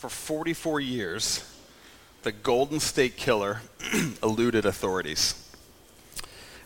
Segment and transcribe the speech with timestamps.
[0.00, 1.44] For 44 years,
[2.22, 3.60] the Golden State Killer
[4.22, 5.34] eluded authorities.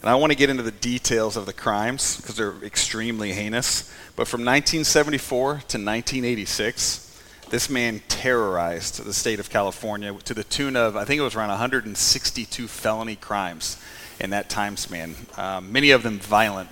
[0.01, 3.93] And I want to get into the details of the crimes because they're extremely heinous.
[4.15, 10.77] But from 1974 to 1986, this man terrorized the state of California to the tune
[10.77, 13.83] of, I think it was around 162 felony crimes
[14.21, 16.71] in that time span, um, many of them violent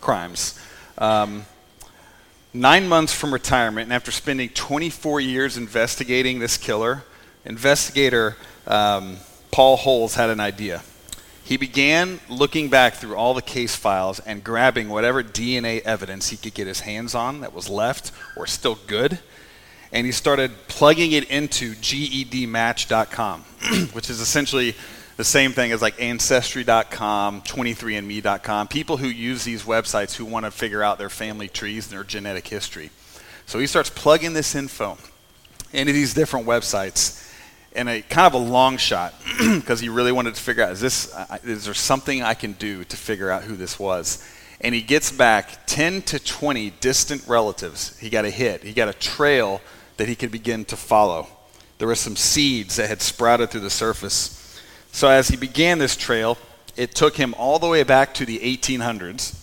[0.00, 0.56] crimes.
[0.98, 1.46] Um,
[2.52, 7.04] nine months from retirement, and after spending 24 years investigating this killer,
[7.44, 8.36] investigator
[8.66, 9.16] um,
[9.50, 10.82] Paul Holes had an idea.
[11.44, 16.36] He began looking back through all the case files and grabbing whatever DNA evidence he
[16.36, 19.18] could get his hands on that was left or still good,
[19.92, 23.40] and he started plugging it into GEDmatch.com,
[23.92, 24.76] which is essentially
[25.20, 30.50] the same thing as like Ancestry.com, 23andMe.com, people who use these websites who want to
[30.50, 32.88] figure out their family trees and their genetic history.
[33.44, 34.96] So he starts plugging this info
[35.74, 37.22] into these different websites
[37.76, 40.80] and a kind of a long shot because he really wanted to figure out is
[40.80, 44.26] this is there something I can do to figure out who this was.
[44.62, 47.98] And he gets back 10 to 20 distant relatives.
[47.98, 48.62] He got a hit.
[48.62, 49.60] He got a trail
[49.98, 51.26] that he could begin to follow.
[51.76, 54.39] There were some seeds that had sprouted through the surface.
[54.92, 56.36] So as he began this trail,
[56.76, 59.38] it took him all the way back to the 1800s,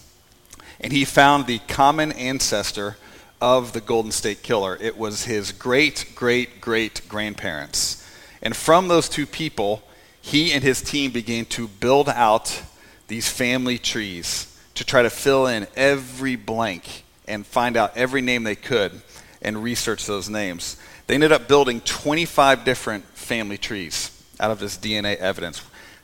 [0.80, 2.98] and he found the common ancestor
[3.42, 4.78] of the Golden State Killer.
[4.80, 8.03] It was his great great great grandparents.
[8.42, 9.84] And from those two people,
[10.22, 12.62] he and his team began to build out
[13.08, 18.44] these family trees to try to fill in every blank and find out every name
[18.44, 19.02] they could
[19.42, 20.78] and research those names.
[21.08, 25.61] They ended up building 25 different family trees out of this DNA evidence.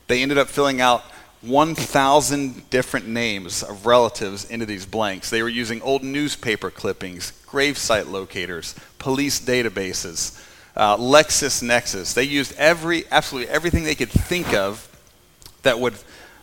[0.08, 1.03] They ended up filling out
[1.42, 5.30] 1,000 different names of relatives into these blanks.
[5.30, 10.42] They were using old newspaper clippings, gravesite locators, police databases,
[10.75, 12.14] uh, LexisNexis.
[12.14, 14.90] They used every, absolutely everything they could think of
[15.63, 15.96] that would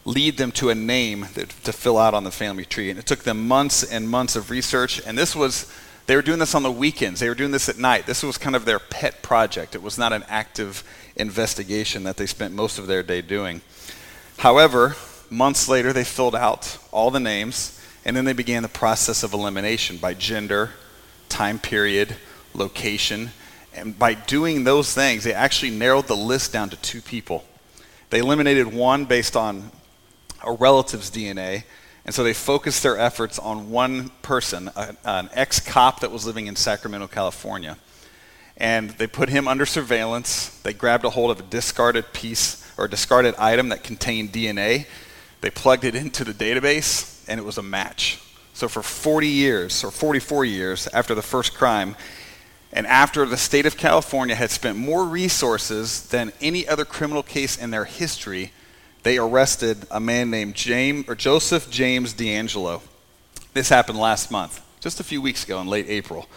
[0.05, 2.91] lead them to a name that, to fill out on the family tree.
[2.91, 5.01] And it took them months and months of research.
[5.07, 5.73] And this was,
[6.11, 7.21] they were doing this on the weekends.
[7.21, 8.05] They were doing this at night.
[8.05, 9.77] This was kind of their pet project.
[9.77, 10.83] It was not an active
[11.15, 13.61] investigation that they spent most of their day doing.
[14.39, 14.97] However,
[15.31, 17.81] months later, they filled out all the names.
[18.05, 20.71] And then they began the process of elimination by gender,
[21.29, 22.17] time period,
[22.55, 23.31] location,
[23.73, 27.45] and by doing those things, they actually narrowed the list down to two people.
[28.09, 29.71] They eliminated one based on
[30.43, 31.63] a relative's DNA,
[32.11, 36.27] and so they focused their efforts on one person, a, an ex cop that was
[36.27, 37.79] living in Sacramento, California.
[38.57, 40.49] And they put him under surveillance.
[40.63, 44.87] They grabbed a hold of a discarded piece or discarded item that contained DNA.
[45.41, 48.21] They plugged it into the database, and it was a match.
[48.55, 51.95] So for 40 years, or 44 years after the first crime,
[52.73, 57.57] and after the state of California had spent more resources than any other criminal case
[57.57, 58.51] in their history,
[59.03, 62.83] they arrested a man named James or Joseph James DeAngelo.
[63.55, 66.29] This happened last month, just a few weeks ago in late April.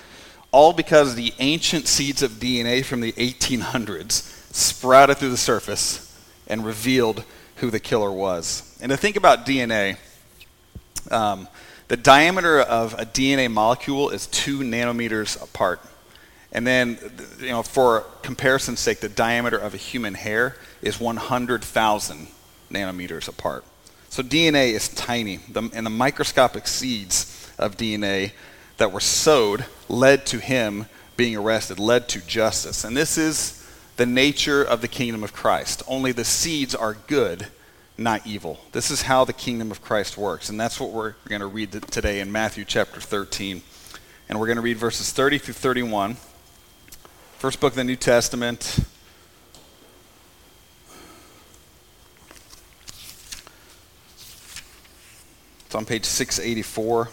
[0.52, 6.66] All because the ancient seeds of DNA from the 1800s sprouted through the surface and
[6.66, 7.24] revealed
[7.58, 8.78] who the killer was.
[8.82, 9.98] And to think about DNA,
[11.12, 11.48] um,
[11.88, 15.82] the diameter of a DNA molecule is two nanometers apart.
[16.52, 17.00] And then,
[17.40, 22.28] you know, for comparison's sake, the diameter of a human hair is 100,000
[22.74, 23.64] nanometers apart.
[24.10, 28.32] So DNA is tiny, the, and the microscopic seeds of DNA
[28.78, 32.84] that were sowed led to him being arrested, led to justice.
[32.84, 33.66] And this is
[33.98, 35.84] the nature of the kingdom of Christ.
[35.88, 37.48] Only the seeds are good,
[37.98, 38.60] not evil.
[38.72, 40.50] This is how the kingdom of Christ works.
[40.50, 43.62] And that's what we're going to read today in Matthew chapter 13.
[44.30, 46.18] And we're going to read verses 30 through 31.
[47.38, 48.80] First book of the New Testament.
[55.74, 57.10] It's on page 684.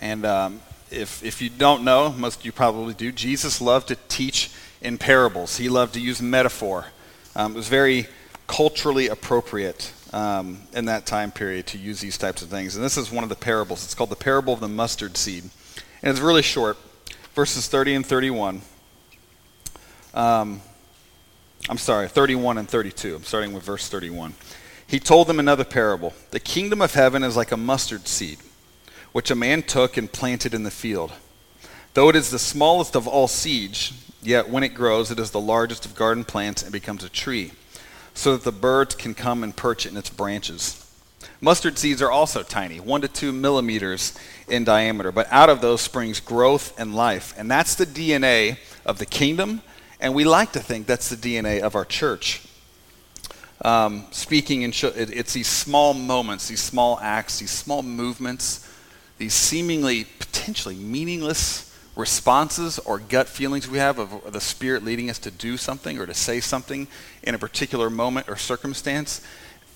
[0.00, 0.60] And um,
[0.90, 4.50] if, if you don't know, most of you probably do, Jesus loved to teach
[4.82, 5.56] in parables.
[5.56, 6.86] He loved to use metaphor.
[7.36, 8.08] Um, it was very
[8.48, 12.74] culturally appropriate um, in that time period to use these types of things.
[12.74, 13.84] And this is one of the parables.
[13.84, 15.44] It's called the parable of the mustard seed.
[16.02, 16.76] And it's really short,
[17.36, 18.62] verses 30 and 31.
[20.12, 20.60] Um,
[21.68, 23.14] I'm sorry, 31 and 32.
[23.14, 24.34] I'm starting with verse 31.
[24.88, 26.14] He told them another parable.
[26.30, 28.38] The kingdom of heaven is like a mustard seed,
[29.12, 31.12] which a man took and planted in the field.
[31.92, 33.92] Though it is the smallest of all seeds,
[34.22, 37.52] yet when it grows, it is the largest of garden plants and becomes a tree,
[38.14, 40.90] so that the birds can come and perch in its branches.
[41.42, 44.18] Mustard seeds are also tiny, one to two millimeters
[44.48, 47.34] in diameter, but out of those springs growth and life.
[47.36, 48.56] And that's the DNA
[48.86, 49.60] of the kingdom,
[50.00, 52.47] and we like to think that's the DNA of our church.
[53.62, 58.68] Um, speaking in, sh- it, it's these small moments, these small acts, these small movements,
[59.18, 65.18] these seemingly potentially meaningless responses or gut feelings we have of the Spirit leading us
[65.18, 66.86] to do something or to say something
[67.24, 69.20] in a particular moment or circumstance,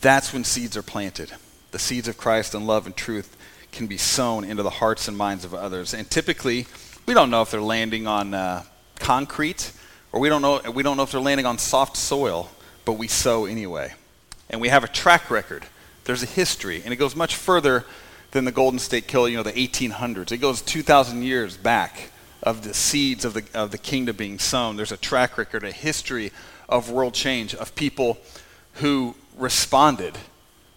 [0.00, 1.32] that's when seeds are planted.
[1.72, 3.36] The seeds of Christ and love and truth
[3.72, 5.94] can be sown into the hearts and minds of others.
[5.94, 6.66] And typically,
[7.06, 8.62] we don't know if they're landing on uh,
[8.96, 9.72] concrete
[10.12, 12.50] or we don't know we don't know if they're landing on soft soil,
[12.84, 13.94] but we sow anyway.
[14.50, 15.64] And we have a track record.
[16.04, 17.84] There's a history, and it goes much further
[18.32, 20.32] than the Golden State Killer, you know, the 1800s.
[20.32, 22.10] It goes 2,000 years back
[22.42, 24.76] of the seeds of the, of the kingdom being sown.
[24.76, 26.32] There's a track record, a history
[26.68, 28.18] of world change, of people
[28.74, 30.18] who responded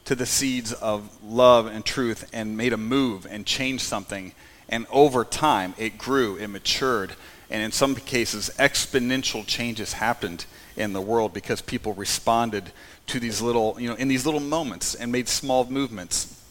[0.05, 4.33] to the seeds of love and truth and made a move and changed something.
[4.69, 7.15] And over time, it grew, it matured,
[7.49, 10.45] and in some cases, exponential changes happened
[10.77, 12.71] in the world because people responded
[13.07, 16.41] to these little, you know, in these little moments and made small movements.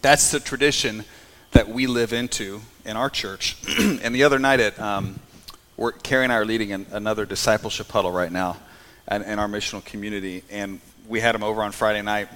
[0.00, 1.04] That's the tradition
[1.52, 3.56] that we live into in our church.
[3.78, 5.18] and the other night at, um,
[5.76, 8.56] we're, Carrie and I are leading an, another discipleship huddle right now
[9.10, 10.42] in, in our missional community.
[10.50, 12.28] And we had them over on Friday night.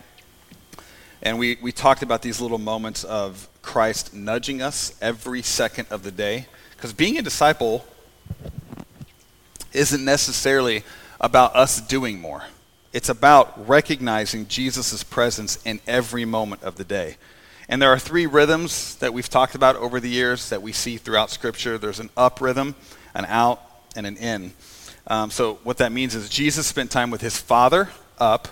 [1.22, 6.02] And we, we talked about these little moments of Christ nudging us every second of
[6.02, 6.46] the day.
[6.76, 7.84] Because being a disciple
[9.72, 10.84] isn't necessarily
[11.20, 12.44] about us doing more.
[12.92, 17.16] It's about recognizing Jesus' presence in every moment of the day.
[17.68, 20.96] And there are three rhythms that we've talked about over the years that we see
[20.96, 22.76] throughout Scripture there's an up rhythm,
[23.14, 23.60] an out,
[23.96, 24.52] and an in.
[25.08, 28.48] Um, so, what that means is Jesus spent time with his Father, up.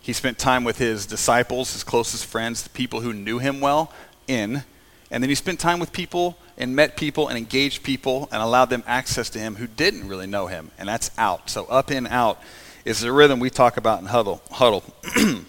[0.00, 3.92] He spent time with his disciples, his closest friends, the people who knew him well,
[4.26, 4.64] in.
[5.12, 8.70] And then he spent time with people and met people and engaged people and allowed
[8.70, 10.72] them access to him who didn't really know him.
[10.78, 11.48] And that's out.
[11.50, 12.40] So, up, in, out
[12.84, 14.42] is the rhythm we talk about in huddle.
[14.50, 14.82] huddle.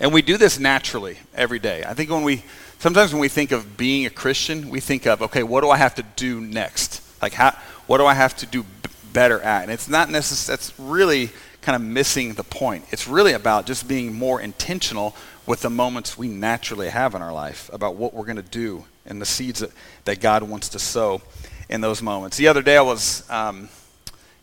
[0.00, 1.82] And we do this naturally every day.
[1.84, 2.44] I think when we,
[2.78, 5.76] sometimes when we think of being a Christian, we think of, okay, what do I
[5.76, 7.02] have to do next?
[7.20, 7.56] Like, how,
[7.86, 9.64] what do I have to do b- better at?
[9.64, 11.30] And it's not necessarily, that's really
[11.62, 12.84] kind of missing the point.
[12.92, 15.16] It's really about just being more intentional
[15.48, 18.84] with the moments we naturally have in our life about what we're going to do
[19.06, 19.70] and the seeds that,
[20.04, 21.22] that God wants to sow
[21.70, 22.36] in those moments.
[22.36, 23.70] The other day I was, um,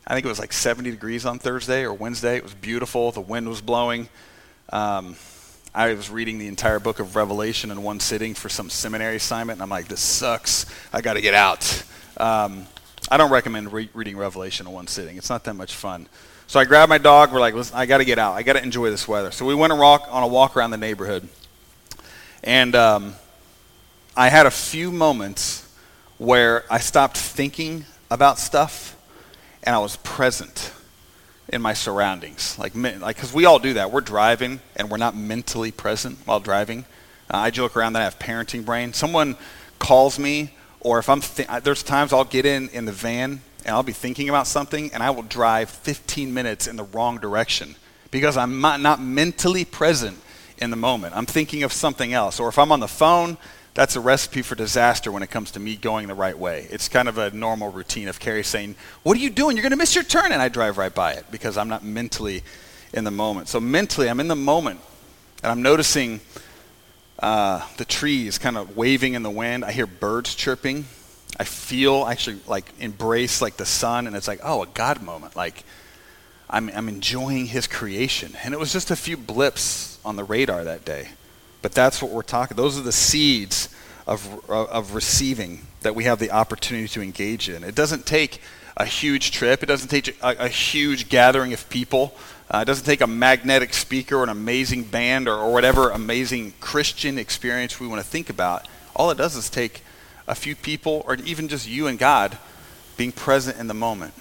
[0.08, 2.38] I think it was like 70 degrees on Thursday or Wednesday.
[2.38, 3.12] It was beautiful.
[3.12, 4.10] The wind was blowing.
[4.74, 5.16] Um,
[5.76, 9.58] I was reading the entire book of Revelation in one sitting for some seminary assignment,
[9.58, 10.66] and I'm like, this sucks.
[10.92, 11.84] I got to get out.
[12.18, 12.66] Um,
[13.12, 15.18] I don't recommend re- reading Revelation in one sitting.
[15.18, 16.08] It's not that much fun.
[16.48, 17.34] So I grabbed my dog.
[17.34, 18.34] We're like, Listen, I got to get out.
[18.34, 19.32] I got to enjoy this weather.
[19.32, 21.28] So we went a walk, on a walk around the neighborhood.
[22.44, 23.16] And um,
[24.16, 25.68] I had a few moments
[26.18, 28.96] where I stopped thinking about stuff
[29.64, 30.72] and I was present
[31.50, 32.58] in my surroundings.
[32.58, 33.92] Like, like, because we all do that.
[33.92, 36.86] We're driving and we're not mentally present while driving.
[37.34, 38.94] Uh, I joke around that I have parenting brain.
[38.94, 39.36] Someone
[39.80, 43.76] calls me, or if I'm, th- there's times I'll get in in the van and
[43.76, 47.76] I'll be thinking about something, and I will drive 15 minutes in the wrong direction
[48.12, 50.18] because I'm not, mentally present
[50.58, 51.16] in the moment.
[51.16, 52.40] I'm thinking of something else.
[52.40, 53.38] Or if I'm on the phone
[53.76, 56.66] that's a recipe for disaster when it comes to me going the right way.
[56.72, 59.58] It's kind of a normal routine of Carrie saying, What are you doing?
[59.58, 60.32] You're going to miss your turn.
[60.32, 62.42] And I drive right by it because I'm not mentally
[62.94, 63.50] in the moment.
[63.50, 64.80] So mentally, I'm in the moment
[65.44, 66.22] and I'm noticing
[67.20, 69.66] uh, the trees kind of waving in the wind.
[69.66, 70.86] I hear birds chirping.
[71.38, 75.36] I feel actually like embrace like the sun and it's like, oh, a God moment.
[75.36, 75.64] Like
[76.50, 78.34] I'm, I'm enjoying his creation.
[78.44, 81.10] And it was just a few blips on the radar that day.
[81.62, 82.56] But that's what we're talking.
[82.56, 83.70] Those are the seeds
[84.08, 87.64] of, of receiving that we have the opportunity to engage in.
[87.64, 88.40] It doesn't take
[88.78, 89.64] a huge trip.
[89.64, 92.16] It doesn't take a, a huge gathering of people.
[92.50, 96.54] Uh, it doesn't take a magnetic speaker or an amazing band or, or whatever amazing
[96.60, 98.68] Christian experience we want to think about.
[98.96, 99.82] All it does is take
[100.28, 102.38] a few people or even just you and God
[102.98, 104.14] being present in the moment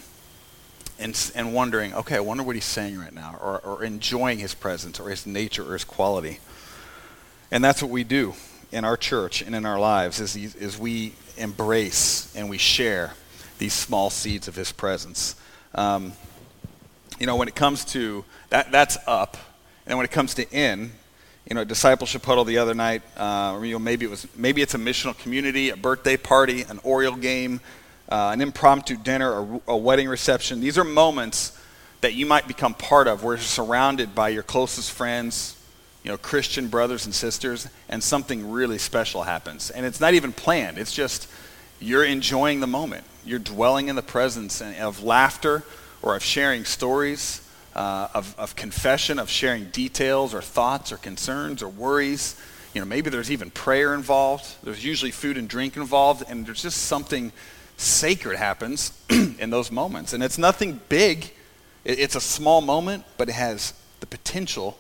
[0.99, 4.54] and, and wondering, okay, I wonder what he's saying right now, or, or enjoying his
[4.54, 6.40] presence or his nature or his quality.
[7.50, 8.34] And that's what we do
[8.73, 13.14] in our church and in our lives is, is we embrace and we share
[13.58, 15.37] these small seeds of his presence.
[15.75, 16.12] Um,
[17.18, 19.37] you know, when it comes to that, that's up.
[19.87, 20.92] And when it comes to in,
[21.48, 24.62] you know, discipleship huddle the other night, uh, or, you know, maybe it was maybe
[24.62, 27.60] it's a missional community, a birthday party, an Oriole game,
[28.08, 30.60] uh, an impromptu dinner, a, a wedding reception.
[30.60, 31.58] These are moments
[32.00, 35.56] that you might become part of where you're surrounded by your closest friends,
[36.02, 39.70] you know, Christian brothers and sisters, and something really special happens.
[39.70, 40.78] And it's not even planned.
[40.78, 41.28] It's just
[41.80, 43.04] you're enjoying the moment.
[43.24, 45.62] You're dwelling in the presence of laughter
[46.02, 47.40] or of sharing stories,
[47.74, 52.40] uh, of, of confession, of sharing details or thoughts or concerns or worries.
[52.72, 54.44] You know, maybe there's even prayer involved.
[54.62, 57.32] There's usually food and drink involved, and there's just something
[57.76, 60.12] sacred happens in those moments.
[60.12, 61.32] And it's nothing big.
[61.84, 64.78] It's a small moment, but it has the potential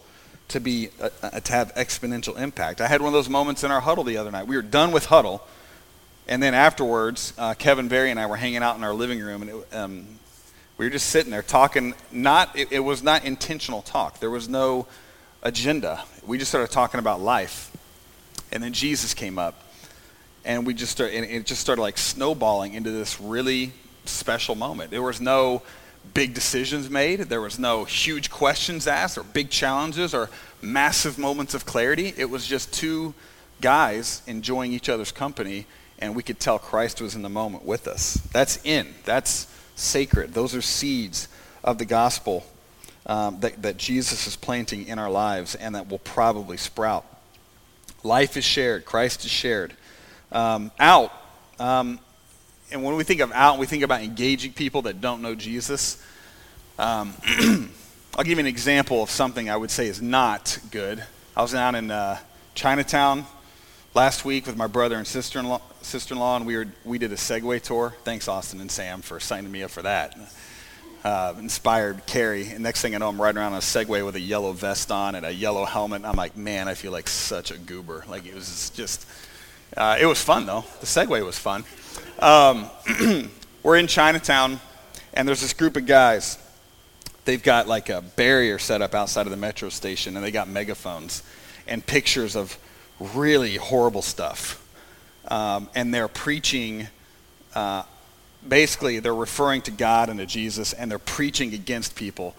[0.48, 2.80] to be to have exponential impact.
[2.80, 4.46] I had one of those moments in our huddle the other night.
[4.46, 5.46] We were done with huddle,
[6.28, 9.42] and then afterwards, uh, Kevin Berry and I were hanging out in our living room,
[9.42, 10.06] and it, um,
[10.76, 11.94] we were just sitting there talking.
[12.10, 14.20] Not it, it, was not intentional talk.
[14.20, 14.86] There was no
[15.42, 16.04] agenda.
[16.26, 17.70] We just started talking about life,
[18.50, 19.62] and then Jesus came up,
[20.44, 23.72] and we just started, and it just started like snowballing into this really
[24.04, 24.90] special moment.
[24.90, 25.62] There was no
[26.12, 27.20] big decisions made.
[27.20, 30.28] There was no huge questions asked or big challenges or
[30.60, 32.12] massive moments of clarity.
[32.16, 33.14] It was just two
[33.60, 35.66] guys enjoying each other's company,
[35.98, 38.16] and we could tell Christ was in the moment with us.
[38.32, 38.94] That's in.
[39.04, 40.34] That's sacred.
[40.34, 41.28] Those are seeds
[41.62, 42.44] of the gospel
[43.06, 47.04] um, that, that Jesus is planting in our lives and that will probably sprout.
[48.02, 49.74] Life is shared, Christ is shared.
[50.32, 51.12] Um, out,
[51.58, 51.98] um,
[52.70, 56.02] and when we think of out, we think about engaging people that don't know Jesus.
[56.78, 57.14] Um,
[58.16, 61.02] I'll give you an example of something I would say is not good.
[61.36, 62.18] I was down in uh,
[62.54, 63.26] Chinatown
[63.94, 67.60] last week with my brother and sister-in-law, sister-in-law and we, were, we did a Segway
[67.60, 67.94] tour.
[68.02, 70.18] Thanks, Austin and Sam, for signing me up for that.
[71.04, 72.48] Uh, inspired Carrie.
[72.48, 74.90] And next thing I know, I'm riding around on a Segway with a yellow vest
[74.90, 75.98] on and a yellow helmet.
[75.98, 78.04] And I'm like, man, I feel like such a goober.
[78.08, 79.06] Like it was just,
[79.76, 80.64] uh, it was fun though.
[80.80, 81.64] The Segway was fun.
[82.18, 82.70] Um,
[83.62, 84.60] we're in Chinatown,
[85.12, 86.38] and there's this group of guys.
[87.26, 90.48] They've got like a barrier set up outside of the metro station, and they got
[90.48, 91.22] megaphones
[91.68, 92.58] and pictures of
[93.14, 94.60] really horrible stuff.
[95.28, 96.88] Um, and they're preaching,
[97.54, 97.84] uh,
[98.46, 102.34] basically, they're referring to God and to Jesus, and they're preaching against people.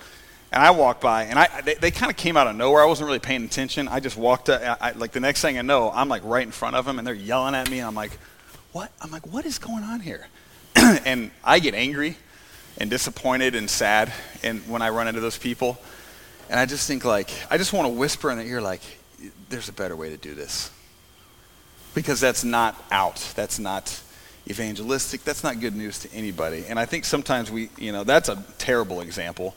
[0.52, 2.82] And I walked by, and I, they, they kind of came out of nowhere.
[2.84, 3.88] I wasn't really paying attention.
[3.88, 6.52] I just walked, up, I, like the next thing I know, I'm like right in
[6.52, 7.80] front of them, and they're yelling at me.
[7.80, 8.18] And I'm like,
[8.72, 8.92] what?
[9.02, 10.28] I'm like, what is going on here?
[10.76, 12.18] and I get angry
[12.78, 15.78] and disappointed and sad and when I run into those people.
[16.50, 18.82] And I just think like, I just want to whisper in their ear like,
[19.50, 20.72] there's a better way to do this.
[21.94, 23.34] Because that's not out.
[23.36, 24.02] That's not
[24.50, 25.24] evangelistic.
[25.24, 26.66] That's not good news to anybody.
[26.68, 29.56] And I think sometimes we, you know, that's a terrible example.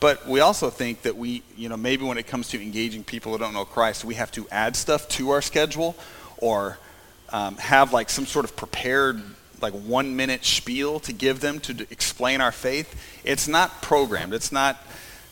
[0.00, 3.32] But we also think that we, you know, maybe when it comes to engaging people
[3.32, 5.96] who don't know Christ, we have to add stuff to our schedule
[6.38, 6.78] or
[7.30, 9.22] um, have like some sort of prepared
[9.60, 12.94] like one minute spiel to give them to d- explain our faith.
[13.24, 14.34] It's not programmed.
[14.34, 14.76] It's not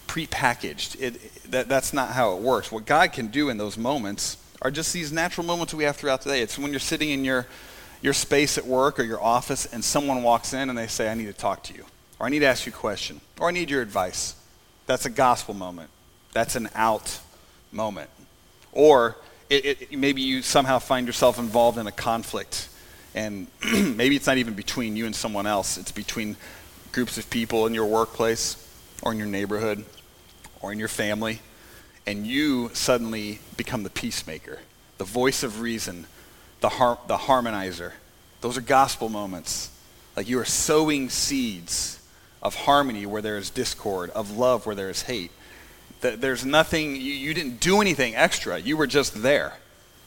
[0.09, 1.00] prepackaged.
[1.00, 1.21] It,
[1.51, 2.71] that, that's not how it works.
[2.71, 6.23] What God can do in those moments are just these natural moments we have throughout
[6.23, 6.41] the day.
[6.41, 7.47] It's when you're sitting in your,
[8.01, 11.15] your space at work or your office and someone walks in and they say, I
[11.15, 11.85] need to talk to you,
[12.19, 14.35] or I need to ask you a question, or I need your advice.
[14.87, 15.91] That's a gospel moment.
[16.33, 17.19] That's an out
[17.73, 18.11] moment.
[18.73, 19.17] Or
[19.51, 22.69] it, it, maybe you somehow find yourself involved in a conflict.
[23.15, 26.37] And maybe it's not even between you and someone else, it's between
[26.93, 28.57] groups of people in your workplace
[29.03, 29.85] or in your neighborhood
[30.62, 31.40] or in your family.
[32.07, 34.61] And you suddenly become the peacemaker,
[34.99, 36.07] the voice of reason,
[36.61, 37.92] the, har- the harmonizer.
[38.40, 39.71] Those are gospel moments.
[40.16, 42.00] Like you are sowing seeds
[42.42, 45.31] of harmony where there is discord, of love where there is hate.
[46.00, 48.59] There's nothing, you, you didn't do anything extra.
[48.59, 49.54] You were just there.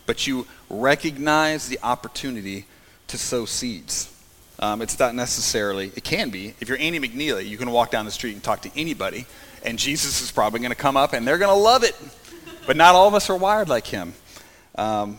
[0.05, 2.65] But you recognize the opportunity
[3.07, 4.11] to sow seeds.
[4.59, 6.53] Um, it's not necessarily, it can be.
[6.59, 9.25] If you're Andy McNeely, you can walk down the street and talk to anybody,
[9.65, 11.95] and Jesus is probably going to come up and they're going to love it.
[12.65, 14.13] But not all of us are wired like him.
[14.75, 15.17] Um,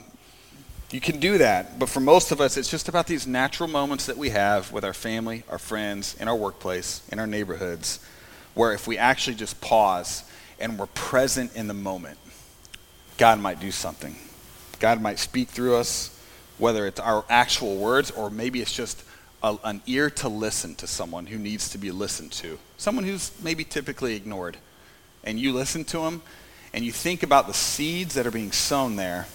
[0.90, 4.06] you can do that, but for most of us, it's just about these natural moments
[4.06, 7.98] that we have with our family, our friends, in our workplace, in our neighborhoods,
[8.54, 10.22] where if we actually just pause
[10.60, 12.18] and we're present in the moment,
[13.18, 14.14] God might do something.
[14.78, 16.16] God might speak through us,
[16.58, 19.02] whether it's our actual words or maybe it's just
[19.42, 23.32] a, an ear to listen to someone who needs to be listened to, someone who's
[23.42, 24.56] maybe typically ignored.
[25.24, 26.22] And you listen to them
[26.72, 29.26] and you think about the seeds that are being sown there.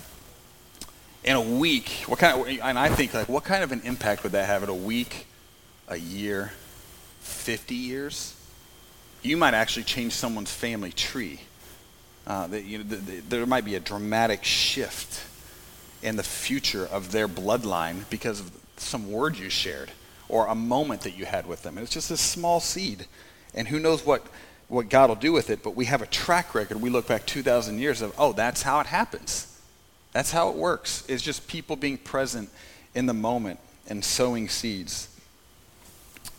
[1.23, 4.23] In a week, what kind of, and I think like, what kind of an impact
[4.23, 5.27] would that have in a week,
[5.87, 6.51] a year,
[7.19, 8.35] 50 years?
[9.21, 11.41] You might actually change someone's family tree.
[12.25, 15.25] Uh, that, you know, the, the, there might be a dramatic shift
[16.01, 18.51] in the future of their bloodline because of
[18.81, 19.91] some word you shared
[20.27, 21.77] or a moment that you had with them.
[21.77, 23.05] It's just a small seed.
[23.53, 24.25] And who knows what
[24.71, 26.81] what God will do with it, but we have a track record.
[26.81, 29.59] We look back 2,000 years of, oh, that's how it happens.
[30.13, 31.03] That's how it works.
[31.09, 32.49] It's just people being present
[32.95, 33.59] in the moment
[33.89, 35.09] and sowing seeds.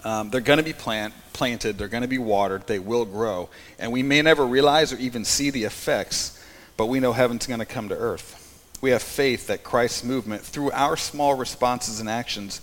[0.02, 3.50] Um, they're going to be plant, planted, they're going to be watered, they will grow.
[3.78, 6.42] And we may never realize or even see the effects,
[6.78, 8.41] but we know heaven's going to come to earth.
[8.82, 12.60] We have faith that Christ's movement, through our small responses and actions,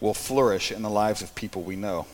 [0.00, 2.06] will flourish in the lives of people we know.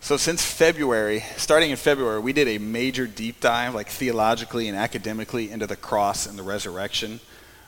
[0.00, 4.76] So, since February, starting in February, we did a major deep dive, like theologically and
[4.76, 7.18] academically, into the cross and the resurrection,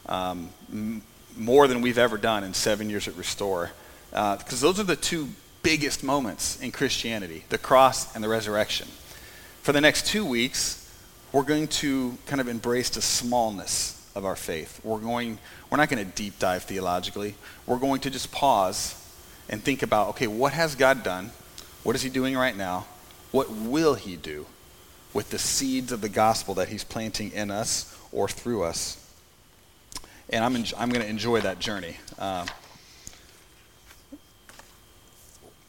[0.07, 1.03] um, m-
[1.39, 3.71] more than we've ever done in seven years at Restore.
[4.11, 5.31] Because uh, those are the two
[5.63, 8.89] biggest moments in Christianity the cross and the resurrection.
[9.63, 10.87] For the next two weeks,
[11.33, 14.81] we're going to kind of embrace the smallness of our faith.
[14.85, 15.39] We're going,
[15.69, 17.35] we're not going to deep dive theologically.
[17.67, 18.97] We're going to just pause
[19.49, 21.31] and think about, okay, what has God done?
[21.83, 22.87] What is he doing right now?
[23.31, 24.47] What will he do
[25.13, 28.97] with the seeds of the gospel that he's planting in us or through us?
[30.29, 31.97] And I'm, en- I'm going to enjoy that journey.
[32.19, 32.47] Uh,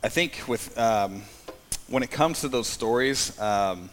[0.04, 1.24] I think with um,
[1.88, 3.90] when it comes to those stories um,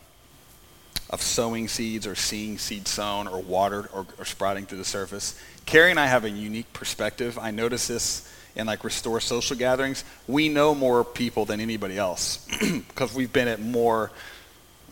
[1.11, 5.41] of sowing seeds or seeing seeds sown or watered or, or sprouting through the surface,
[5.67, 7.39] Carrie and I have a unique perspective.
[7.39, 12.47] I notice this in like restore social gatherings, we know more people than anybody else
[12.89, 14.11] because we've been at more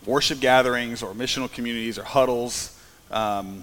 [0.05, 2.79] worship gatherings or missional communities or huddles,
[3.11, 3.61] um,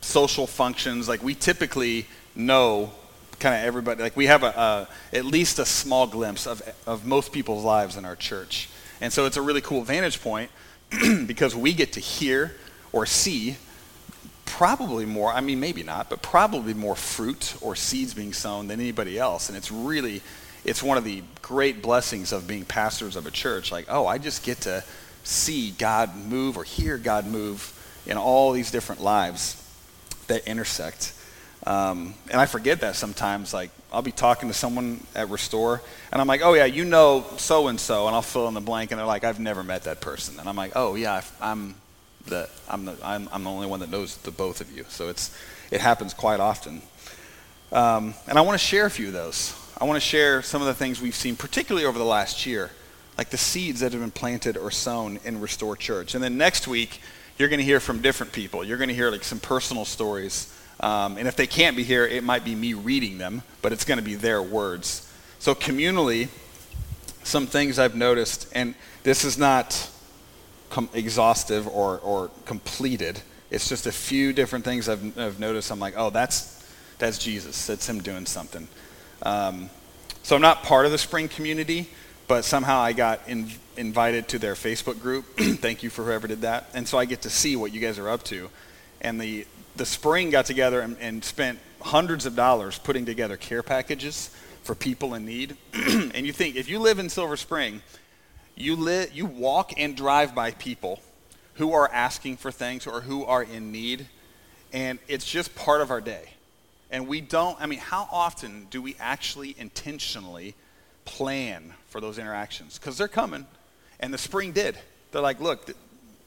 [0.00, 1.08] social functions.
[1.08, 2.92] Like we typically know
[3.40, 4.02] kind of everybody.
[4.02, 7.96] Like we have a, a, at least a small glimpse of of most people's lives
[7.96, 8.68] in our church,
[9.00, 10.50] and so it's a really cool vantage point
[11.26, 12.54] because we get to hear
[12.92, 13.56] or see
[14.46, 18.80] probably more, I mean, maybe not, but probably more fruit or seeds being sown than
[18.80, 19.48] anybody else.
[19.48, 20.22] And it's really,
[20.64, 23.72] it's one of the great blessings of being pastors of a church.
[23.72, 24.84] Like, oh, I just get to
[25.24, 27.72] see God move or hear God move
[28.06, 29.60] in all these different lives
[30.28, 31.12] that intersect.
[31.66, 33.54] Um, and I forget that sometimes.
[33.54, 35.80] Like, I'll be talking to someone at Restore,
[36.12, 38.60] and I'm like, oh, yeah, you know so and so, and I'll fill in the
[38.60, 40.38] blank, and they're like, I've never met that person.
[40.38, 41.74] And I'm like, oh, yeah, I'm
[42.26, 44.84] that I'm the, I'm, I'm the only one that knows the both of you.
[44.88, 45.36] So it's,
[45.70, 46.82] it happens quite often.
[47.72, 49.54] Um, and I want to share a few of those.
[49.78, 52.70] I want to share some of the things we've seen, particularly over the last year,
[53.18, 56.14] like the seeds that have been planted or sown in Restore Church.
[56.14, 57.00] And then next week,
[57.38, 58.64] you're going to hear from different people.
[58.64, 60.52] You're going to hear like some personal stories.
[60.80, 63.84] Um, and if they can't be here, it might be me reading them, but it's
[63.84, 65.10] going to be their words.
[65.38, 66.28] So communally,
[67.22, 69.90] some things I've noticed, and this is not
[70.70, 73.20] com- exhaustive or, or completed.
[73.50, 75.70] It's just a few different things I've, I've noticed.
[75.70, 76.66] I'm like, oh, that's,
[76.98, 77.66] that's Jesus.
[77.66, 78.68] That's him doing something.
[79.22, 79.70] Um,
[80.22, 81.88] so I'm not part of the spring community,
[82.26, 85.24] but somehow I got in, invited to their Facebook group.
[85.38, 86.68] Thank you for whoever did that.
[86.74, 88.50] And so I get to see what you guys are up to.
[89.00, 93.62] And the, the spring got together and, and spent hundreds of dollars putting together care
[93.62, 94.30] packages
[94.62, 95.56] for people in need.
[95.72, 97.82] and you think, if you live in Silver Spring,
[98.54, 101.00] you, li- you walk and drive by people
[101.54, 104.06] who are asking for things or who are in need,
[104.72, 106.30] and it's just part of our day.
[106.90, 110.54] And we don't, I mean, how often do we actually intentionally
[111.04, 112.78] plan for those interactions?
[112.78, 113.46] Because they're coming,
[114.00, 114.76] and the spring did.
[115.12, 115.70] They're like, look,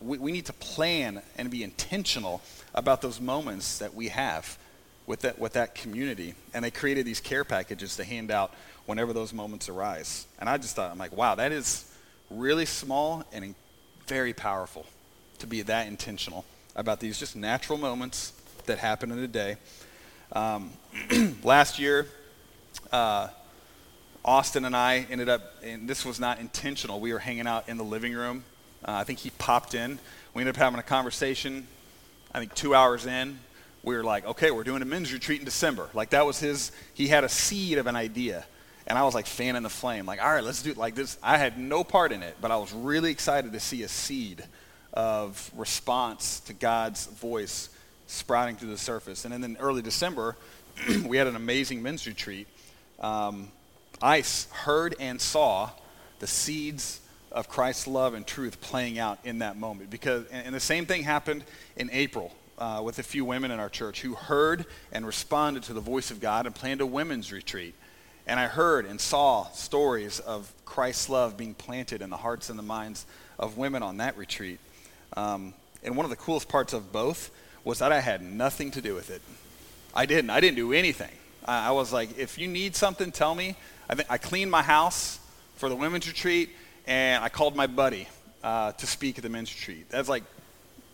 [0.01, 2.41] we, we need to plan and be intentional
[2.77, 4.57] about those moments that we have
[5.07, 6.35] with that, with that community.
[6.53, 8.53] And they created these care packages to hand out
[8.85, 10.27] whenever those moments arise.
[10.39, 11.91] And I just thought, I'm like, wow, that is
[12.29, 13.55] really small and
[14.05, 14.85] very powerful
[15.39, 18.31] to be that intentional about these just natural moments
[18.67, 19.57] that happen in a day.
[20.31, 20.71] Um,
[21.43, 22.05] last year,
[22.91, 23.29] uh,
[24.23, 26.99] Austin and I ended up, and this was not intentional.
[26.99, 28.43] We were hanging out in the living room.
[28.85, 29.97] Uh, I think he popped in.
[30.33, 31.67] We ended up having a conversation.
[32.37, 33.39] I think two hours in,
[33.81, 35.89] we were like, okay, we're doing a men's retreat in December.
[35.95, 38.45] Like that was his, he had a seed of an idea.
[38.85, 41.17] And I was like fanning the flame, like, all right, let's do it like this.
[41.23, 44.43] I had no part in it, but I was really excited to see a seed
[44.93, 47.69] of response to God's voice
[48.05, 49.25] sprouting through the surface.
[49.25, 50.35] And then in early December,
[51.07, 52.47] we had an amazing men's retreat.
[52.99, 53.47] Um,
[53.99, 55.71] I heard and saw
[56.19, 59.89] the seeds of Christ's love and truth playing out in that moment.
[59.89, 61.43] Because, and, the same thing happened
[61.75, 65.73] in April uh, with a few women in our church who heard and responded to
[65.73, 67.75] the voice of God and planned a women's retreat.
[68.25, 72.57] And I heard and saw stories of Christ's love being planted in the hearts and
[72.57, 73.05] the minds
[73.39, 74.59] of women on that retreat.
[75.15, 77.31] Um, and one of the coolest parts of both
[77.63, 79.21] was that I had nothing to do with it.
[79.93, 80.29] I didn't.
[80.29, 81.11] I didn't do anything.
[81.45, 83.55] I, I was like, if you need something, tell me.
[83.89, 85.19] I, th- I cleaned my house
[85.55, 86.49] for the women's retreat,
[86.87, 88.07] and I called my buddy
[88.43, 89.89] uh, to speak at the men's retreat.
[89.89, 90.23] That's like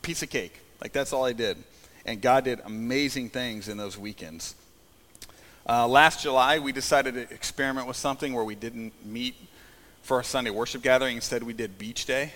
[0.01, 0.60] piece of cake.
[0.82, 1.58] Like that's all I did.
[2.06, 4.56] And God did amazing things in those weekends.
[5.67, 9.36] Uh, last July, we decided to experiment with something where we didn't meet
[10.01, 11.15] for our Sunday worship gathering.
[11.15, 12.34] Instead, we did beach day.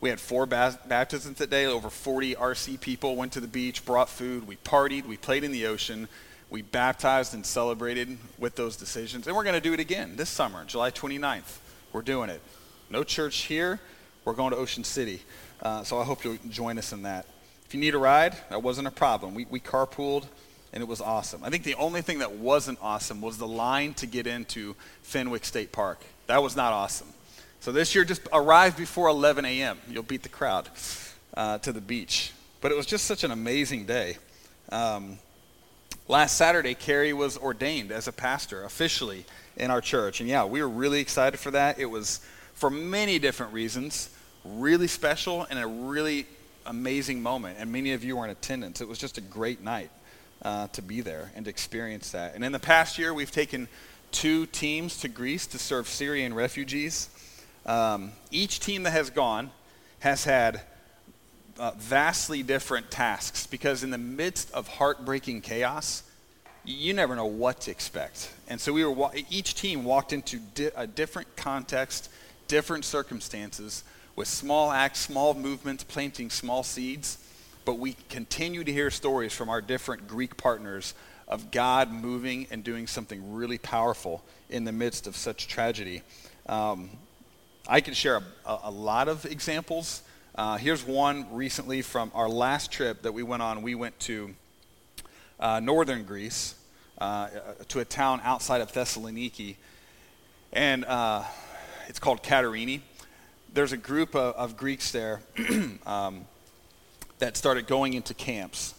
[0.00, 1.66] We had four baptisms that day.
[1.66, 4.46] Over 40 RC people went to the beach, brought food.
[4.46, 5.06] We partied.
[5.06, 6.06] We played in the ocean.
[6.50, 9.26] We baptized and celebrated with those decisions.
[9.26, 11.58] And we're going to do it again this summer, July 29th.
[11.92, 12.40] We're doing it.
[12.90, 13.80] No church here.
[14.24, 15.20] We're going to Ocean City.
[15.62, 17.26] Uh, so I hope you'll join us in that.
[17.66, 19.34] If you need a ride, that wasn't a problem.
[19.34, 20.24] We, we carpooled,
[20.72, 21.44] and it was awesome.
[21.44, 25.44] I think the only thing that wasn't awesome was the line to get into Fenwick
[25.44, 26.00] State Park.
[26.28, 27.08] That was not awesome.
[27.60, 29.78] So this year, just arrive before 11 a.m.
[29.90, 30.68] You'll beat the crowd
[31.34, 32.32] uh, to the beach.
[32.60, 34.16] But it was just such an amazing day.
[34.70, 35.18] Um,
[36.06, 40.20] last Saturday, Carrie was ordained as a pastor officially in our church.
[40.20, 41.78] And yeah, we were really excited for that.
[41.78, 42.20] It was,
[42.58, 44.10] for many different reasons,
[44.44, 46.26] really special and a really
[46.66, 47.56] amazing moment.
[47.60, 48.80] And many of you were in attendance.
[48.80, 49.90] It was just a great night
[50.42, 52.34] uh, to be there and to experience that.
[52.34, 53.68] And in the past year, we've taken
[54.10, 57.08] two teams to Greece to serve Syrian refugees.
[57.64, 59.50] Um, each team that has gone
[60.00, 60.60] has had
[61.58, 66.02] uh, vastly different tasks because in the midst of heartbreaking chaos,
[66.64, 68.30] you never know what to expect.
[68.48, 72.10] And so we were each team walked into di- a different context,
[72.48, 73.84] different circumstances,
[74.16, 77.18] with small acts, small movements, planting small seeds.
[77.64, 80.94] But we continue to hear stories from our different Greek partners
[81.28, 86.02] of God moving and doing something really powerful in the midst of such tragedy.
[86.46, 86.88] Um,
[87.68, 90.02] I can share a, a lot of examples.
[90.34, 93.60] Uh, here's one recently from our last trip that we went on.
[93.60, 94.34] We went to
[95.38, 96.54] uh, northern Greece,
[96.98, 97.28] uh,
[97.68, 99.56] to a town outside of Thessaloniki,
[100.52, 101.24] and uh,
[101.88, 102.80] it's called Katerini.
[103.52, 105.20] There's a group of, of Greeks there
[105.86, 106.26] um,
[107.18, 108.74] that started going into camps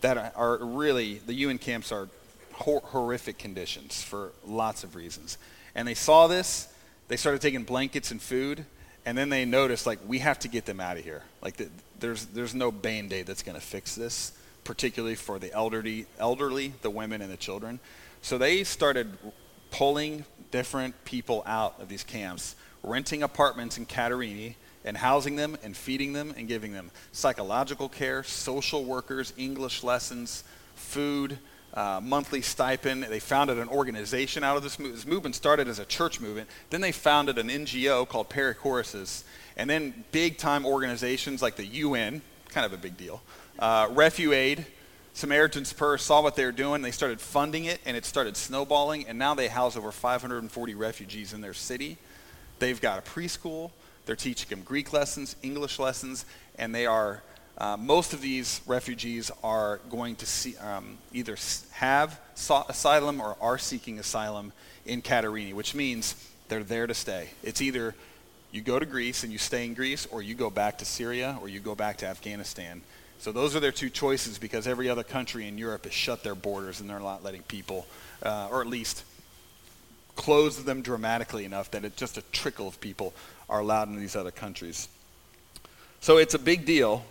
[0.00, 2.08] that are really, the UN camps are
[2.52, 5.38] hor- horrific conditions for lots of reasons.
[5.74, 6.68] And they saw this
[7.08, 8.64] they started taking blankets and food,
[9.04, 11.22] and then they noticed like we have to get them out of here.
[11.40, 11.68] Like the,
[12.00, 14.32] there's there's no band aid that's going to fix this,
[14.64, 17.78] particularly for the elderly, elderly, the women and the children.
[18.22, 19.16] So they started
[19.76, 24.54] pulling different people out of these camps, renting apartments in Katerini
[24.86, 30.44] and housing them and feeding them and giving them psychological care, social workers, English lessons,
[30.76, 31.38] food,
[31.74, 33.02] uh, monthly stipend.
[33.02, 34.96] They founded an organization out of this, movement.
[34.96, 35.34] this movement.
[35.34, 36.48] started as a church movement.
[36.70, 39.24] Then they founded an NGO called Perichoresis.
[39.58, 43.20] And then big time organizations like the UN, kind of a big deal,
[43.58, 44.64] uh, RefuAid,
[45.16, 46.82] Samaritan's Purse saw what they were doing.
[46.82, 49.08] They started funding it, and it started snowballing.
[49.08, 51.96] And now they house over 540 refugees in their city.
[52.58, 53.70] They've got a preschool.
[54.04, 56.26] They're teaching them Greek lessons, English lessons,
[56.58, 57.22] and they are
[57.56, 61.38] uh, most of these refugees are going to see, um, either
[61.70, 64.52] have sought asylum or are seeking asylum
[64.84, 66.14] in Katerini, which means
[66.48, 67.30] they're there to stay.
[67.42, 67.94] It's either
[68.52, 71.38] you go to Greece and you stay in Greece, or you go back to Syria,
[71.40, 72.82] or you go back to Afghanistan.
[73.18, 76.34] So those are their two choices because every other country in Europe has shut their
[76.34, 77.86] borders and they're not letting people,
[78.22, 79.04] uh, or at least
[80.14, 83.12] close them dramatically enough that it, just a trickle of people
[83.48, 84.88] are allowed in these other countries.
[86.00, 87.04] So it's a big deal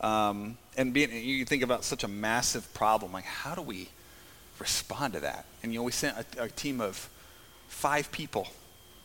[0.00, 3.88] um, and being, you think about such a massive problem, like how do we
[4.58, 5.44] respond to that?
[5.62, 7.08] And you know, we sent a, a team of
[7.68, 8.48] five people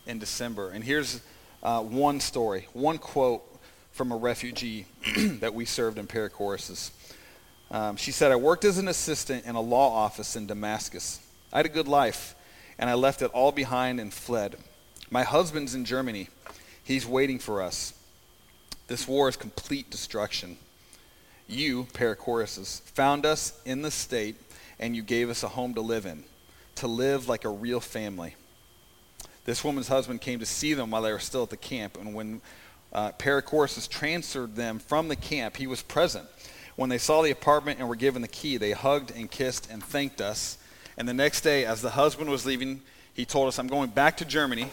[0.08, 0.70] in December.
[0.70, 1.22] And here's
[1.64, 3.44] uh, one story, one quote
[3.96, 4.86] from a refugee
[5.40, 6.92] that we served in Perichoresis.
[7.72, 11.22] Um, she said, I worked as an assistant in a law office in Damascus.
[11.54, 12.36] I had a good life,
[12.78, 14.58] and I left it all behind and fled.
[15.10, 16.28] My husband's in Germany.
[16.84, 17.94] He's waiting for us.
[18.88, 20.58] This war is complete destruction.
[21.48, 24.36] You, Perichoresis, found us in the state,
[24.78, 26.26] and you gave us a home to live in,
[26.76, 28.36] to live like a real family.
[29.46, 32.14] This woman's husband came to see them while they were still at the camp, and
[32.14, 32.42] when
[32.93, 36.28] uh, transferred them from the camp, he was present.
[36.76, 39.84] When they saw the apartment and were given the key, they hugged and kissed and
[39.84, 40.58] thanked us.
[40.98, 42.82] And the next day, as the husband was leaving,
[43.13, 44.69] he told us, I'm going back to Germany,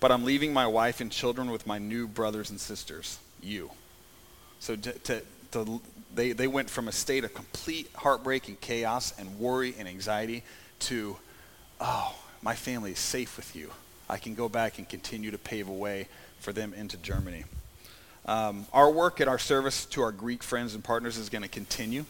[0.00, 3.70] but I'm leaving my wife and children with my new brothers and sisters, you.
[4.58, 5.80] So to, to, to
[6.14, 10.42] they, they went from a state of complete heartbreak and chaos and worry and anxiety
[10.80, 11.16] to,
[11.80, 13.70] oh, my family is safe with you.
[14.08, 16.08] I can go back and continue to pave a way
[16.46, 17.42] for them into Germany.
[18.24, 21.48] Um, our work at our service to our Greek friends and partners is going to
[21.48, 22.04] continue.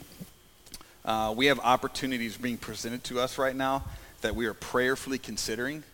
[1.07, 3.83] Uh, we have opportunities being presented to us right now
[4.21, 5.85] that we are prayerfully considering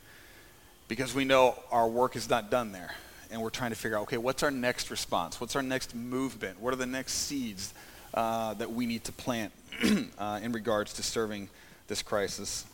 [0.89, 2.97] because we know our work is not done there.
[3.31, 5.41] and we're trying to figure out, okay, what's our next response?
[5.41, 6.59] What's our next movement?
[6.59, 7.73] What are the next seeds
[8.13, 9.53] uh, that we need to plant
[10.19, 11.49] uh, in regards to serving
[11.87, 12.67] this crisis?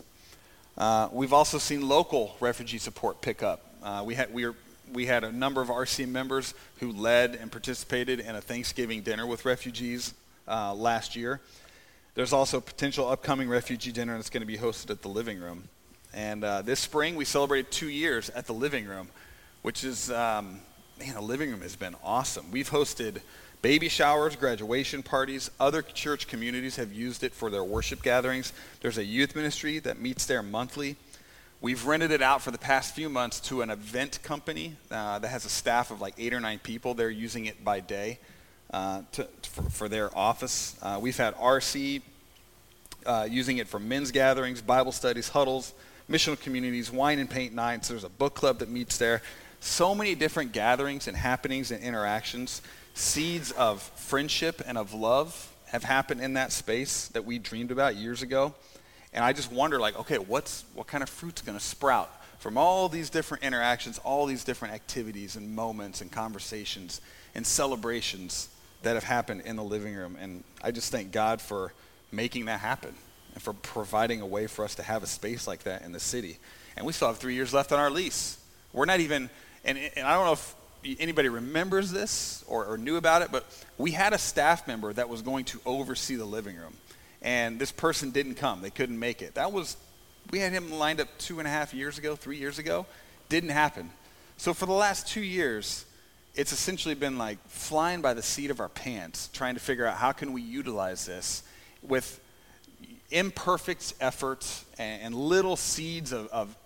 [0.78, 3.66] Uh, we've also seen local refugee support pick up.
[3.82, 4.54] Uh, we had we are
[4.92, 9.26] we had a number of RCM members who led and participated in a Thanksgiving dinner
[9.26, 10.14] with refugees
[10.46, 11.40] uh, last year.
[12.14, 15.38] There's also a potential upcoming refugee dinner that's going to be hosted at the living
[15.38, 15.68] room.
[16.12, 19.08] And uh, this spring, we celebrated two years at the living room,
[19.62, 20.60] which is, um,
[20.98, 22.50] man, the living room has been awesome.
[22.50, 23.20] We've hosted
[23.62, 25.50] baby showers, graduation parties.
[25.60, 28.52] Other church communities have used it for their worship gatherings.
[28.80, 30.96] There's a youth ministry that meets there monthly.
[31.60, 35.26] We've rented it out for the past few months to an event company uh, that
[35.26, 36.94] has a staff of like eight or nine people.
[36.94, 38.20] They're using it by day
[38.72, 40.76] uh, to, for, for, their office.
[40.80, 42.02] Uh, we've had RC
[43.04, 45.74] uh, using it for men's gatherings, Bible studies, huddles,
[46.08, 47.88] missional communities, wine and paint nights.
[47.88, 49.20] There's a book club that meets there.
[49.58, 52.62] So many different gatherings and happenings and interactions.
[52.94, 57.96] Seeds of friendship and of love have happened in that space that we dreamed about
[57.96, 58.54] years ago.
[59.12, 62.56] And I just wonder, like, okay, what's what kind of fruit's going to sprout from
[62.56, 67.00] all these different interactions, all these different activities and moments and conversations
[67.34, 68.48] and celebrations
[68.82, 70.16] that have happened in the living room.
[70.20, 71.72] And I just thank God for
[72.12, 72.94] making that happen
[73.34, 76.00] and for providing a way for us to have a space like that in the
[76.00, 76.38] city.
[76.76, 78.38] And we still have three years left on our lease.
[78.72, 79.30] We're not even,
[79.64, 80.54] and, and I don't know if
[81.00, 83.44] anybody remembers this or, or knew about it, but
[83.78, 86.74] we had a staff member that was going to oversee the living room
[87.22, 88.62] and this person didn't come.
[88.62, 89.34] They couldn't make it.
[89.34, 89.76] That was,
[90.30, 92.86] we had him lined up two and a half years ago, three years ago.
[93.28, 93.90] Didn't happen.
[94.36, 95.84] So for the last two years,
[96.34, 99.96] it's essentially been like flying by the seat of our pants, trying to figure out
[99.96, 101.42] how can we utilize this
[101.82, 102.20] with
[103.10, 106.56] imperfect efforts and, and little seeds of, of,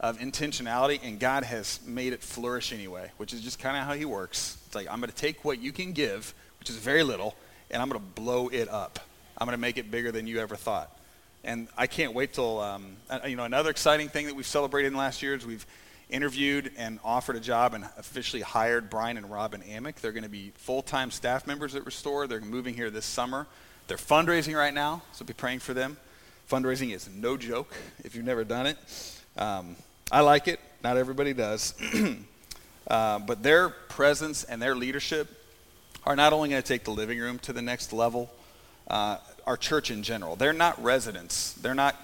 [0.00, 3.94] of intentionality, and God has made it flourish anyway, which is just kind of how
[3.94, 4.58] He works.
[4.66, 7.34] It's like, I'm going to take what you can give, which is very little,
[7.70, 8.98] and I'm going to blow it up.
[9.42, 10.96] I'm going to make it bigger than you ever thought.
[11.42, 14.92] And I can't wait till, um, you know, another exciting thing that we've celebrated in
[14.92, 15.66] the last year is we've
[16.08, 19.96] interviewed and offered a job and officially hired Brian and Robin Amick.
[19.96, 22.28] They're going to be full-time staff members at Restore.
[22.28, 23.48] They're moving here this summer.
[23.88, 25.96] They're fundraising right now, so be praying for them.
[26.48, 27.74] Fundraising is no joke
[28.04, 28.78] if you've never done it.
[29.36, 29.74] Um,
[30.12, 30.60] I like it.
[30.84, 31.74] Not everybody does.
[32.86, 35.28] uh, but their presence and their leadership
[36.04, 38.30] are not only going to take the living room to the next level,
[38.88, 40.36] uh, our church in general.
[40.36, 41.52] They're not residents.
[41.54, 41.96] They're not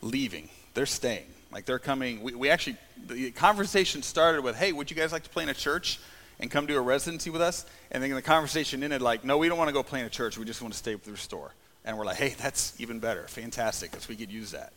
[0.00, 0.48] leaving.
[0.74, 1.26] They're staying.
[1.52, 2.22] Like they're coming.
[2.22, 2.76] We, we actually,
[3.06, 6.00] the conversation started with, hey, would you guys like to play in a church
[6.40, 7.66] and come do a residency with us?
[7.90, 10.10] And then the conversation ended like, no, we don't want to go play in a
[10.10, 10.38] church.
[10.38, 11.52] We just want to stay with the store.
[11.84, 13.26] And we're like, hey, that's even better.
[13.28, 14.72] Fantastic, because we could use that.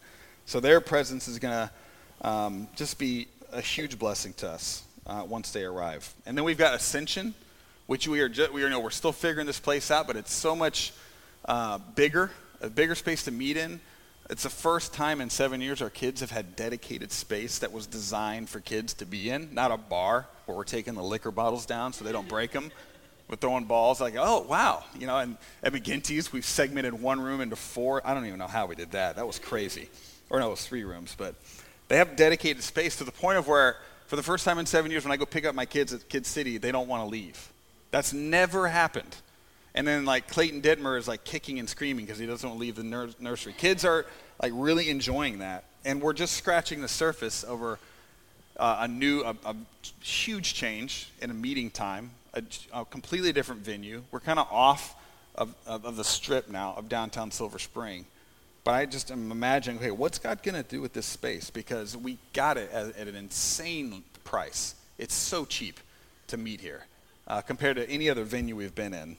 [0.46, 1.54] So their presence is going
[2.22, 6.14] to um, just be a huge blessing to us uh, once they arrive.
[6.26, 7.34] And then we've got Ascension,
[7.88, 10.16] which we are, ju- we are, you know, we're still figuring this place out, but
[10.16, 10.94] it's so much
[11.46, 12.32] uh, bigger,
[12.62, 13.80] a bigger space to meet in.
[14.30, 17.86] It's the first time in seven years our kids have had dedicated space that was
[17.86, 21.66] designed for kids to be in, not a bar where we're taking the liquor bottles
[21.66, 22.72] down so they don't break them.
[23.28, 24.84] We're throwing balls like, oh, wow.
[25.00, 28.02] You know, and at McGinty's, we've segmented one room into four.
[28.06, 29.16] I don't even know how we did that.
[29.16, 29.90] That was crazy.
[30.30, 31.16] Or no, it was three rooms.
[31.18, 31.36] But
[31.88, 33.78] they have dedicated space to the point of where,
[34.08, 36.08] for the first time in seven years, when I go pick up my kids at
[36.08, 37.52] Kid City, they don't want to leave.
[37.92, 39.16] That's never happened.
[39.76, 42.62] And then like Clayton Ditmer is like kicking and screaming because he doesn't want to
[42.62, 43.54] leave the nur- nursery.
[43.54, 44.06] Kids are
[44.42, 47.78] like really enjoying that, and we're just scratching the surface over
[48.58, 49.56] uh, a new, a, a,
[50.00, 52.42] huge change in a meeting time, a,
[52.74, 54.02] a completely different venue.
[54.12, 54.96] We're kind of off
[55.36, 58.06] of, of, the strip now of downtown Silver Spring.
[58.64, 61.50] But I just am imagining, okay, what's God going to do with this space?
[61.50, 64.76] Because we got it at, at an insane price.
[64.98, 65.80] It's so cheap
[66.28, 66.86] to meet here
[67.28, 69.18] uh, compared to any other venue we've been in.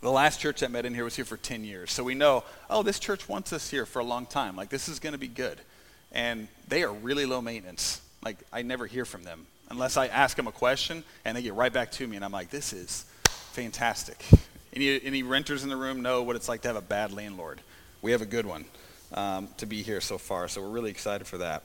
[0.00, 1.92] The last church that met in here was here for 10 years.
[1.92, 4.54] So we know, oh, this church wants us here for a long time.
[4.54, 5.58] Like, this is going to be good.
[6.12, 8.00] And they are really low maintenance.
[8.24, 11.54] Like, I never hear from them unless I ask them a question and they get
[11.54, 12.14] right back to me.
[12.14, 13.04] And I'm like, this is
[13.52, 14.24] fantastic.
[14.72, 17.60] Any, any renters in the room know what it's like to have a bad landlord.
[18.00, 18.66] We have a good one
[19.12, 20.46] um, to be here so far.
[20.46, 21.64] So we're really excited for that.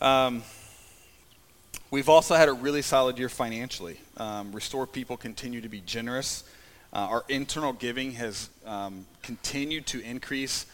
[0.00, 0.42] Um,
[1.90, 4.00] we've also had a really solid year financially.
[4.16, 6.42] Um, Restore people continue to be generous.
[6.96, 10.64] Uh, our internal giving has um, continued to increase.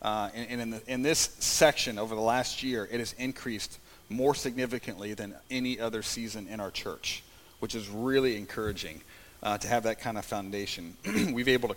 [0.00, 4.32] Uh, and, in, the, in, this section over the last year, it has increased more
[4.32, 7.24] significantly than any other season in our church,
[7.58, 9.00] which is really encouraging
[9.42, 10.96] uh, to have that kind of foundation.
[11.32, 11.76] We've able to,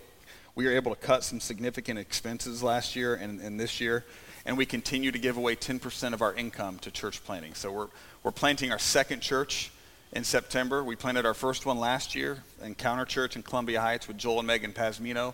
[0.53, 4.05] we were able to cut some significant expenses last year and, and this year,
[4.45, 7.55] and we continue to give away 10% of our income to church planting.
[7.55, 7.87] So we're,
[8.21, 9.71] we're planting our second church
[10.15, 10.82] in September.
[10.82, 14.47] We planted our first one last year, Encounter Church in Columbia Heights with Joel and
[14.47, 15.34] Megan Pasmino.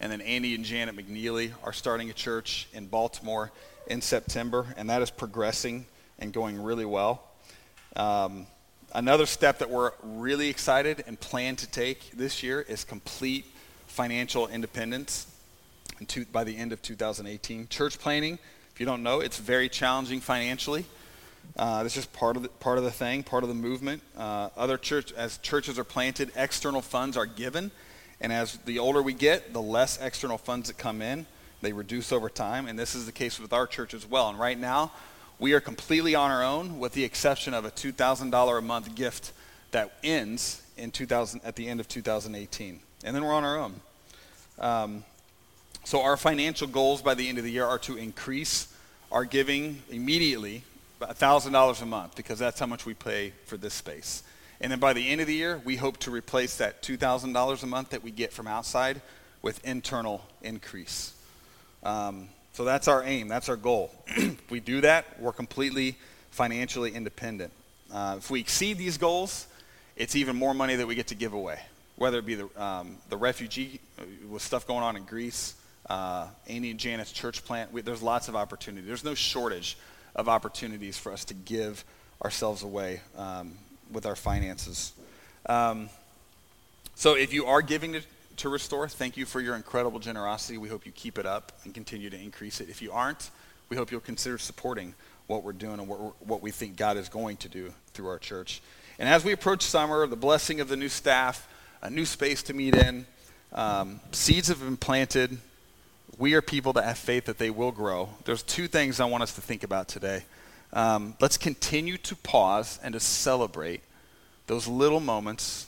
[0.00, 3.52] And then Andy and Janet McNeely are starting a church in Baltimore
[3.86, 5.86] in September, and that is progressing
[6.18, 7.22] and going really well.
[7.94, 8.46] Um,
[8.94, 13.44] another step that we're really excited and plan to take this year is complete
[13.86, 15.26] financial independence
[16.32, 17.68] by the end of 2018.
[17.68, 18.38] Church planting,
[18.72, 20.86] if you don't know, it's very challenging financially.
[21.56, 24.02] Uh, this is part of the, part of the thing, part of the movement.
[24.16, 27.70] Uh, other church, as churches are planted, external funds are given,
[28.20, 31.26] and as the older we get, the less external funds that come in.
[31.60, 34.28] They reduce over time, and this is the case with our church as well.
[34.28, 34.92] And right now,
[35.38, 39.32] we are completely on our own, with the exception of a $2,000 a month gift
[39.72, 43.74] that ends in 2000 at the end of 2018, and then we're on our own.
[44.58, 45.04] Um,
[45.84, 48.72] so our financial goals by the end of the year are to increase
[49.10, 50.62] our giving immediately
[51.02, 54.22] $1,000 a month because that's how much we pay for this space.
[54.60, 57.66] And then by the end of the year, we hope to replace that $2,000 a
[57.66, 59.02] month that we get from outside
[59.42, 61.14] with internal increase.
[61.82, 63.90] Um, so that's our aim, that's our goal.
[64.06, 65.96] if we do that, we're completely
[66.30, 67.52] financially independent.
[67.92, 69.46] Uh, if we exceed these goals,
[69.96, 71.58] it's even more money that we get to give away,
[71.96, 75.54] whether it be the, um, the refugee uh, with stuff going on in Greece,
[75.90, 77.72] uh, Andy and Janet's church plant.
[77.72, 78.86] We, there's lots of opportunity.
[78.86, 79.76] There's no shortage
[80.14, 81.84] of opportunities for us to give
[82.24, 83.52] ourselves away um,
[83.90, 84.92] with our finances.
[85.46, 85.88] Um,
[86.94, 88.02] so if you are giving to,
[88.38, 90.58] to Restore, thank you for your incredible generosity.
[90.58, 92.68] We hope you keep it up and continue to increase it.
[92.68, 93.30] If you aren't,
[93.68, 94.94] we hope you'll consider supporting
[95.26, 98.18] what we're doing and what, what we think God is going to do through our
[98.18, 98.60] church.
[98.98, 101.48] And as we approach summer, the blessing of the new staff,
[101.80, 103.06] a new space to meet in,
[103.52, 105.38] um, seeds have been planted
[106.18, 108.08] we are people that have faith that they will grow.
[108.24, 110.24] There's two things I want us to think about today.
[110.72, 113.82] Um, let's continue to pause and to celebrate
[114.46, 115.66] those little moments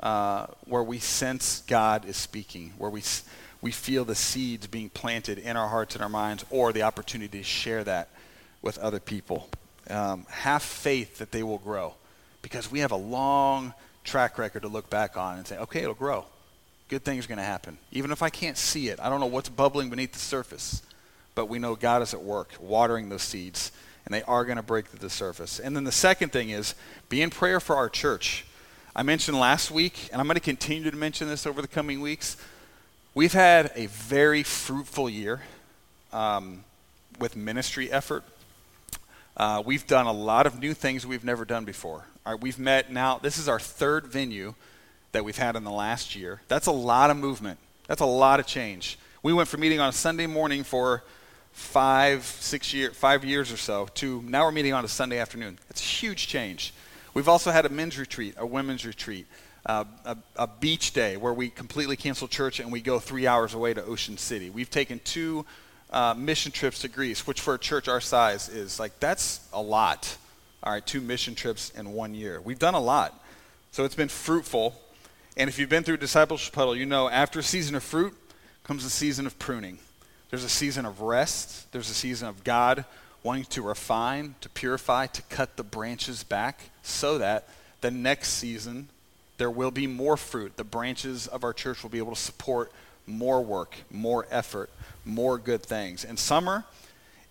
[0.00, 3.02] uh, where we sense God is speaking, where we,
[3.60, 7.38] we feel the seeds being planted in our hearts and our minds, or the opportunity
[7.38, 8.08] to share that
[8.62, 9.48] with other people.
[9.90, 11.94] Um, have faith that they will grow
[12.42, 13.72] because we have a long
[14.04, 16.26] track record to look back on and say, okay, it'll grow
[16.88, 17.78] good things are going to happen.
[17.92, 20.82] Even if I can't see it, I don't know what's bubbling beneath the surface,
[21.34, 23.72] but we know God is at work watering those seeds,
[24.04, 25.60] and they are going to break through the surface.
[25.60, 26.74] And then the second thing is
[27.08, 28.44] be in prayer for our church.
[28.96, 32.00] I mentioned last week, and I'm going to continue to mention this over the coming
[32.00, 32.36] weeks.
[33.14, 35.42] We've had a very fruitful year
[36.12, 36.64] um,
[37.20, 38.24] with ministry effort.
[39.36, 42.06] Uh, we've done a lot of new things we've never done before.
[42.26, 44.54] All right, we've met now, this is our third venue
[45.12, 46.40] that we've had in the last year.
[46.48, 47.58] That's a lot of movement.
[47.86, 48.98] That's a lot of change.
[49.22, 51.02] We went from meeting on a Sunday morning for
[51.52, 55.58] five, six year, five years or so to now we're meeting on a Sunday afternoon.
[55.70, 56.72] It's a huge change.
[57.14, 59.26] We've also had a men's retreat, a women's retreat,
[59.66, 63.54] uh, a, a, beach day where we completely cancel church and we go three hours
[63.54, 64.50] away to Ocean City.
[64.50, 65.44] We've taken two
[65.90, 69.60] uh, mission trips to Greece, which for a church our size is like, that's a
[69.60, 70.16] lot.
[70.62, 72.40] All right, two mission trips in one year.
[72.40, 73.18] We've done a lot.
[73.72, 74.74] So it's been fruitful.
[75.38, 78.12] And if you've been through discipleship huddle, you know after a season of fruit
[78.64, 79.78] comes a season of pruning.
[80.30, 81.70] There's a season of rest.
[81.70, 82.84] There's a season of God
[83.22, 87.48] wanting to refine, to purify, to cut the branches back so that
[87.82, 88.88] the next season
[89.36, 90.56] there will be more fruit.
[90.56, 92.72] The branches of our church will be able to support
[93.06, 94.70] more work, more effort,
[95.04, 96.04] more good things.
[96.04, 96.64] And summer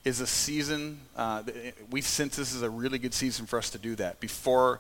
[0.06, 1.44] is a season, uh,
[1.92, 4.22] we sense this is a really good season for us to do that.
[4.22, 4.80] Before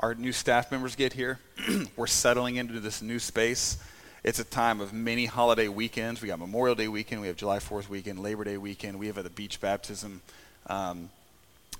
[0.00, 1.40] our new staff members get here.
[1.96, 3.78] We're settling into this new space.
[4.22, 6.22] It's a time of many holiday weekends.
[6.22, 9.22] We got Memorial Day weekend, we have July 4th weekend, Labor Day weekend, we have
[9.22, 10.20] the beach baptism.
[10.66, 11.10] Um,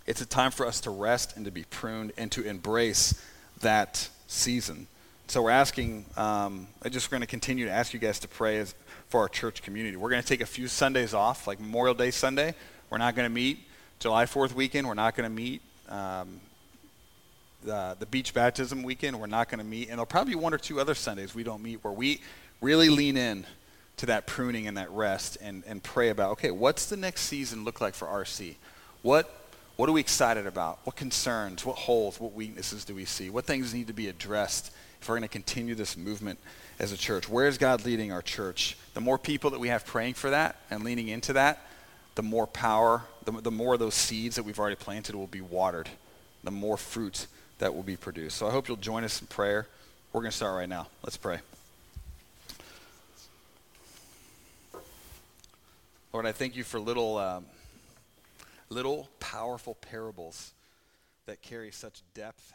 [0.07, 3.22] it's a time for us to rest and to be pruned and to embrace
[3.61, 4.87] that season.
[5.26, 8.59] So we're asking, um, I just going to continue to ask you guys to pray
[8.59, 8.74] as,
[9.09, 9.96] for our church community.
[9.96, 12.54] We're going to take a few Sundays off, like Memorial Day Sunday.
[12.88, 13.59] We're not going to meet.
[13.98, 15.61] July 4th weekend, we're not going to meet.
[15.88, 16.40] Um,
[17.64, 19.88] the, the beach baptism weekend, we're not going to meet.
[19.88, 22.20] And there'll probably be one or two other Sundays we don't meet where we
[22.61, 23.47] really lean in
[23.99, 27.64] to that pruning and that rest and, and pray about, okay, what's the next season
[27.64, 28.55] look like for RC?
[29.03, 30.78] What, what are we excited about?
[30.85, 33.28] What concerns, what holes, what weaknesses do we see?
[33.28, 36.39] What things need to be addressed if we're going to continue this movement
[36.78, 37.28] as a church?
[37.28, 38.76] Where is God leading our church?
[38.95, 41.64] The more people that we have praying for that and leaning into that,
[42.14, 45.89] the more power, the, the more those seeds that we've already planted will be watered,
[46.45, 47.26] the more fruit
[47.59, 48.36] that will be produced.
[48.36, 49.66] So I hope you'll join us in prayer.
[50.12, 50.88] We're going to start right now.
[51.02, 51.38] Let's pray.
[56.12, 57.44] Lord, I thank you for little, um,
[58.70, 60.52] little powerful parables
[61.26, 62.52] that carry such depth